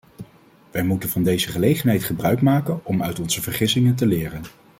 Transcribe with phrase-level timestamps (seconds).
[0.71, 4.43] Wij moeten van deze gelegenheid gebruik maken om uit onze vergissingen te leren.